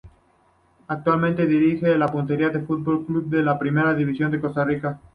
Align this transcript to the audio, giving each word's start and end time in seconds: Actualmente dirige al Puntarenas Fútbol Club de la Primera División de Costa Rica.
Actualmente 0.87 1.45
dirige 1.45 1.85
al 1.93 2.11
Puntarenas 2.11 2.65
Fútbol 2.65 3.05
Club 3.05 3.27
de 3.29 3.43
la 3.43 3.59
Primera 3.59 3.93
División 3.93 4.31
de 4.31 4.41
Costa 4.41 4.65
Rica. 4.65 4.99